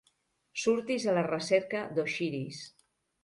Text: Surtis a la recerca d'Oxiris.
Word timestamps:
Surtis 0.61 1.05
a 1.11 1.15
la 1.17 1.25
recerca 1.27 1.83
d'Oxiris. 1.99 2.65